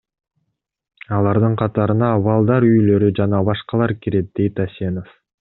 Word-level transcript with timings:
Алардын 1.17 1.57
катарына 1.63 2.09
балдар 2.29 2.67
үйлөрү 2.71 3.11
жана 3.21 3.43
башкалар 3.51 3.95
кирет,– 4.07 4.33
дейт 4.41 4.65
Асенов. 4.67 5.15